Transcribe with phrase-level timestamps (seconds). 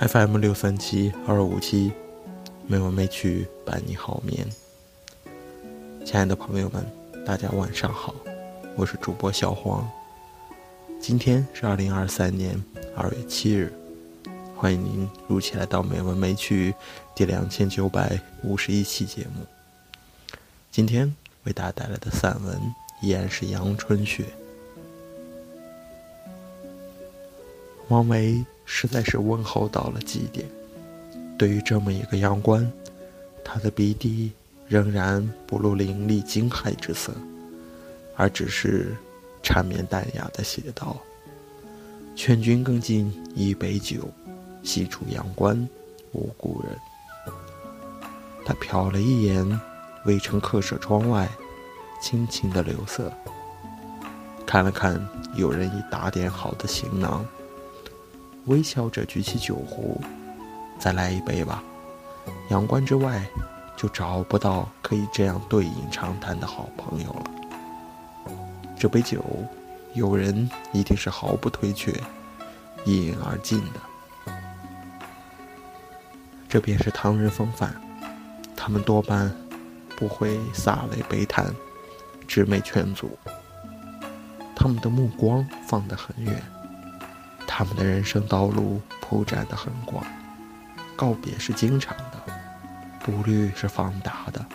[0.00, 1.92] FM 六三七二五七，
[2.66, 4.48] 没完没曲伴你好眠。
[6.06, 6.82] 亲爱的朋友们，
[7.26, 8.14] 大家晚上好，
[8.76, 9.86] 我是主播小黄。
[10.98, 12.58] 今天是二零二三年
[12.96, 13.70] 二月七日，
[14.56, 16.72] 欢迎您如期来到《没完没曲》
[17.14, 19.44] 第两千九百五十一期节目。
[20.70, 22.58] 今天为大家带来的散文
[23.02, 24.24] 依然是阳春雪。
[27.88, 28.42] 王维
[28.72, 30.46] 实在是温厚到了极点。
[31.36, 32.70] 对于这么一个阳关，
[33.44, 34.30] 他的鼻底
[34.68, 37.12] 仍然不露凌厉惊骇之色，
[38.14, 38.96] 而只是
[39.42, 40.96] 缠绵淡雅的写道
[42.14, 44.08] ：“劝君更尽一杯酒，
[44.62, 45.68] 西出阳关
[46.12, 46.78] 无故人。”
[48.46, 49.60] 他瞟了一眼
[50.04, 51.28] 未城客舍窗外，
[52.00, 53.12] 轻轻的柳色，
[54.46, 57.26] 看了看有人已打点好的行囊。
[58.46, 60.00] 微笑着举起酒壶，
[60.78, 61.62] 再来一杯吧。
[62.48, 63.24] 阳关之外，
[63.76, 67.24] 就找不到可以这样对饮长谈的好朋友了。
[68.78, 69.24] 这杯酒，
[69.94, 71.92] 有人一定是毫不推却，
[72.84, 74.32] 一饮而尽的。
[76.48, 77.74] 这便是唐人风范，
[78.56, 79.30] 他们多半
[79.96, 81.54] 不会洒泪悲叹，
[82.26, 83.16] 直媚劝阻，
[84.56, 86.42] 他们的目光放得很远。
[87.52, 90.06] 他们的人生道路铺展得很广，
[90.94, 92.22] 告别是经常的，
[93.00, 94.46] 步履是放达的。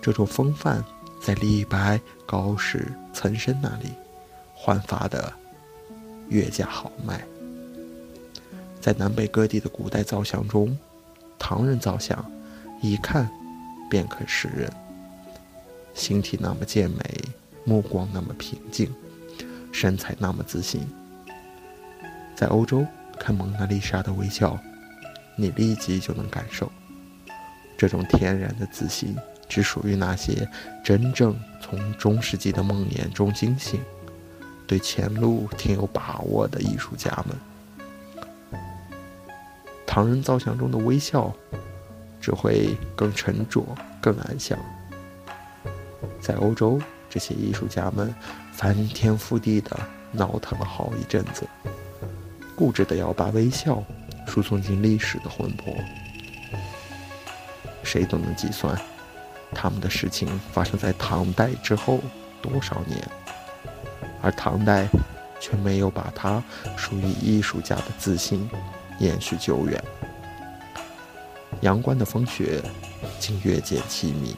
[0.00, 0.82] 这种风范
[1.20, 3.92] 在李白、高适、岑参那里
[4.54, 5.30] 焕发的
[6.30, 7.22] 越加豪迈。
[8.80, 10.76] 在南北各地的古代造像中，
[11.38, 12.24] 唐人造像
[12.80, 13.28] 一看
[13.90, 14.72] 便可识人，
[15.92, 16.98] 形体那么健美，
[17.64, 18.90] 目光那么平静，
[19.70, 20.80] 身材那么自信。
[22.36, 22.86] 在欧洲
[23.18, 24.58] 看蒙娜丽莎的微笑，
[25.36, 26.70] 你立即就能感受，
[27.78, 29.16] 这种天然的自信
[29.48, 30.46] 只属于那些
[30.84, 33.80] 真正从中世纪的梦魇中惊醒、
[34.66, 38.60] 对前路挺有把握的艺术家们。
[39.86, 41.32] 唐人造像中的微笑，
[42.20, 43.64] 只会更沉着、
[43.98, 44.58] 更安详。
[46.20, 46.78] 在欧洲，
[47.08, 48.14] 这些艺术家们
[48.52, 49.74] 翻天覆地的
[50.12, 51.48] 闹腾了好一阵子。
[52.56, 53.84] 固执的要把微笑
[54.26, 55.76] 输送进历史的魂魄，
[57.82, 58.74] 谁都能计算，
[59.52, 62.00] 他们的事情发生在唐代之后
[62.40, 62.98] 多少年，
[64.22, 64.88] 而唐代
[65.38, 66.42] 却没有把它
[66.76, 68.48] 属于艺术家的自信
[68.98, 69.82] 延续久远。
[71.60, 72.62] 阳关的风雪
[73.20, 74.34] 竟越见凄迷。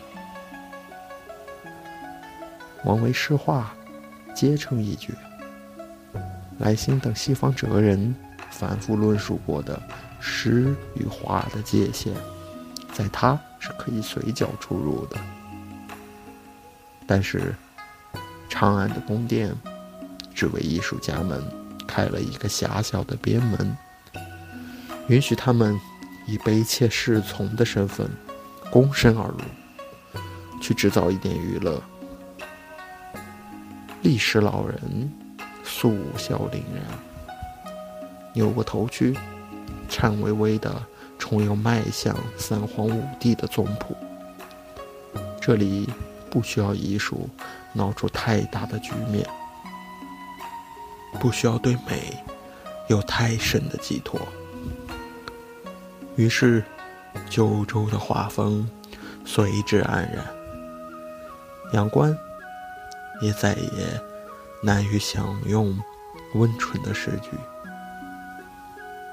[2.85, 3.75] 王维诗画
[4.35, 5.13] 皆成一绝。
[6.59, 8.15] 莱辛等西方哲人
[8.51, 9.81] 反复论述过的
[10.19, 12.13] 诗与画的界限，
[12.93, 15.17] 在他是可以随脚出入的。
[17.07, 17.55] 但是，
[18.49, 19.55] 长安的宫殿
[20.35, 21.41] 只为艺术家们
[21.87, 23.77] 开了一个狭小的边门，
[25.07, 25.79] 允许他们
[26.27, 28.11] 以卑怯侍从的身份
[28.73, 29.41] 躬身而入，
[30.61, 31.81] 去制造一点娱乐。
[34.03, 35.28] 历史老人。
[35.81, 36.85] 素笑凛然，
[38.33, 39.17] 扭过头去，
[39.89, 40.85] 颤巍巍地
[41.21, 43.97] 重又迈向三皇五帝的宗谱。
[45.41, 45.89] 这里
[46.29, 47.31] 不需要艺术
[47.73, 49.25] 闹出太大的局面，
[51.21, 52.13] 不需要对美
[52.89, 54.21] 有太深的寄托。
[56.17, 56.65] 于是，
[57.31, 58.69] 九州的画风
[59.25, 60.27] 随之黯然，
[61.73, 62.19] 阳关
[63.23, 64.08] 也再也。
[64.63, 65.79] 难于享用
[66.35, 67.31] 温纯的诗句。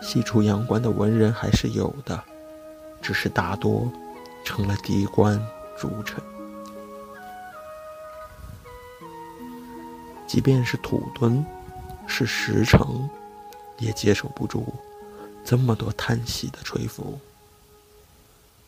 [0.02, 2.24] 西出阳关的文人还是有的，
[3.02, 3.92] 只是大多
[4.44, 5.40] 成了低官
[5.78, 6.22] 逐臣。
[10.28, 11.46] 即便是土墩，
[12.08, 13.10] 是石城，
[13.80, 14.74] 也接受不住
[15.44, 17.20] 这么多叹息的吹拂。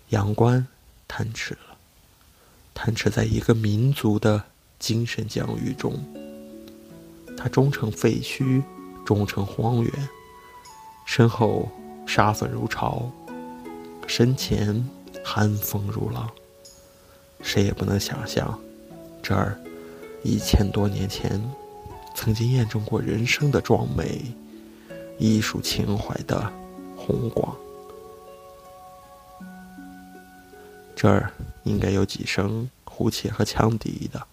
[0.10, 0.66] 阳关
[1.08, 1.78] 贪吃了，
[2.74, 4.42] 贪吃在一个民族的
[4.80, 6.02] 精神疆域中。
[7.48, 8.62] 终成废墟，
[9.06, 10.10] 终成荒原，
[11.06, 11.70] 身后
[12.06, 13.10] 沙粉如潮，
[14.08, 14.88] 身前
[15.24, 16.30] 寒风如浪。
[17.42, 18.60] 谁也不能想象，
[19.22, 19.60] 这儿
[20.24, 21.42] 一千多年前
[22.16, 24.22] 曾经验证过人生的壮美，
[25.20, 26.52] 艺术情怀的
[26.96, 27.56] 宏广。
[30.96, 31.32] 这儿
[31.64, 34.26] 应该有几声胡切和羌笛的，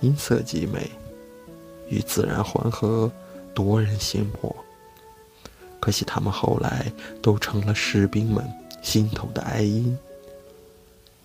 [0.00, 0.90] 音色极美。
[1.88, 3.10] 与自然缓和，
[3.54, 4.54] 夺人心魄。
[5.80, 6.90] 可惜他们后来
[7.20, 8.44] 都成了士兵们
[8.82, 9.96] 心头的哀音。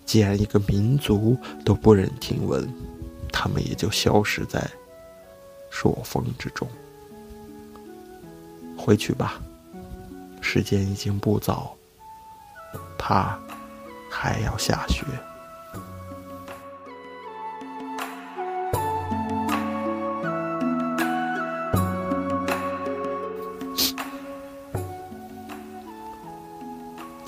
[0.04, 2.68] 既然一个民族都不忍听闻，
[3.32, 4.68] 他们也就消失在
[5.70, 6.68] 朔风之中。
[8.76, 9.40] 回去吧，
[10.40, 11.76] 时间已经不早，
[12.98, 13.38] 怕
[14.10, 15.04] 还要下雪。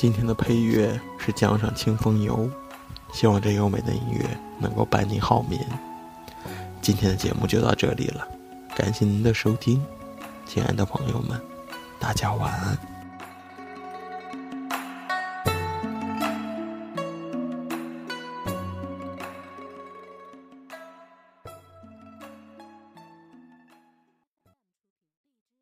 [0.02, 2.36] 今天的配乐是《江上清风游》。
[3.12, 4.24] 希望这优美的音乐
[4.58, 5.64] 能够伴你好眠。
[6.80, 8.26] 今天的节目就到这里了，
[8.74, 9.80] 感谢您的收听，
[10.44, 11.40] 亲爱的朋友们，
[12.00, 12.91] 大家晚安。